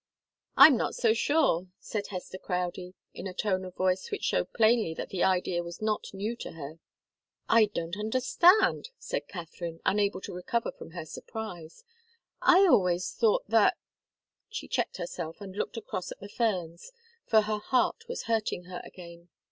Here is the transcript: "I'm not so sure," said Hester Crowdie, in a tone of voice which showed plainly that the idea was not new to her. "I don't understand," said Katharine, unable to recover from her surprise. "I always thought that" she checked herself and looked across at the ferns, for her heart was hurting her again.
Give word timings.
"I'm 0.57 0.77
not 0.77 0.95
so 0.95 1.13
sure," 1.13 1.67
said 1.79 2.07
Hester 2.07 2.39
Crowdie, 2.39 2.95
in 3.13 3.27
a 3.27 3.35
tone 3.35 3.63
of 3.63 3.75
voice 3.75 4.09
which 4.09 4.23
showed 4.23 4.51
plainly 4.51 4.95
that 4.95 5.09
the 5.09 5.23
idea 5.23 5.61
was 5.61 5.79
not 5.79 6.11
new 6.11 6.35
to 6.37 6.53
her. 6.53 6.79
"I 7.47 7.65
don't 7.65 7.95
understand," 7.95 8.89
said 8.97 9.27
Katharine, 9.27 9.79
unable 9.85 10.19
to 10.21 10.33
recover 10.33 10.71
from 10.71 10.89
her 10.93 11.05
surprise. 11.05 11.83
"I 12.41 12.65
always 12.65 13.11
thought 13.13 13.47
that" 13.47 13.77
she 14.49 14.67
checked 14.67 14.97
herself 14.97 15.39
and 15.39 15.55
looked 15.55 15.77
across 15.77 16.11
at 16.11 16.19
the 16.19 16.29
ferns, 16.29 16.91
for 17.27 17.41
her 17.41 17.59
heart 17.59 18.07
was 18.07 18.23
hurting 18.23 18.63
her 18.63 18.81
again. 18.83 19.29